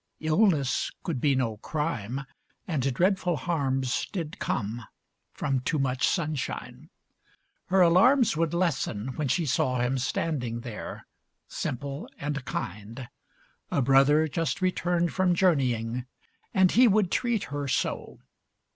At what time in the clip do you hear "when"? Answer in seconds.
9.09-9.27